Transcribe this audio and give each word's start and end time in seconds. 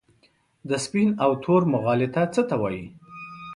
د 0.69 0.71
سپین 0.85 1.09
او 1.23 1.31
تور 1.43 1.61
مغالطه 1.73 2.23
څه 2.33 2.41
ته 2.49 2.55
وايي؟ 2.61 2.85